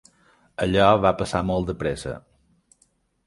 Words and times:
Allò 0.65 0.87
va 1.03 1.11
passar 1.19 1.43
molt 1.49 1.69
de 1.71 1.75
pressa. 1.83 2.13